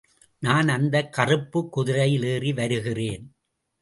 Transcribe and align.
நான் 0.39 0.67
அந்தக் 0.67 1.13
கறுப்பு 1.13 1.69
குதிரையில் 1.69 2.23
ஏறி 2.23 2.53
வருகிறேன். 2.53 3.23